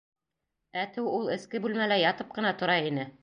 Әтеү 0.83 1.03
ул 1.17 1.29
эске 1.37 1.61
бүлмәлә 1.67 2.01
ятып 2.07 2.33
ҡына 2.39 2.57
тора 2.63 2.79
ине. 2.91 3.09